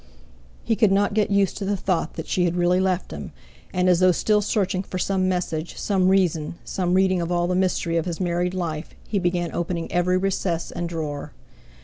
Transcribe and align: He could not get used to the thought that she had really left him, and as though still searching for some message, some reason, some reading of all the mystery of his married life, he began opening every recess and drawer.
He 0.63 0.75
could 0.75 0.91
not 0.91 1.13
get 1.13 1.29
used 1.29 1.57
to 1.59 1.63
the 1.65 1.77
thought 1.77 2.15
that 2.15 2.25
she 2.27 2.45
had 2.45 2.55
really 2.55 2.79
left 2.79 3.11
him, 3.11 3.33
and 3.71 3.87
as 3.87 3.99
though 3.99 4.11
still 4.11 4.41
searching 4.41 4.81
for 4.81 4.97
some 4.97 5.29
message, 5.29 5.77
some 5.77 6.07
reason, 6.09 6.55
some 6.65 6.95
reading 6.95 7.21
of 7.21 7.31
all 7.31 7.45
the 7.45 7.53
mystery 7.53 7.97
of 7.97 8.07
his 8.07 8.19
married 8.19 8.55
life, 8.55 8.95
he 9.07 9.19
began 9.19 9.53
opening 9.53 9.91
every 9.91 10.17
recess 10.17 10.71
and 10.71 10.89
drawer. 10.89 11.33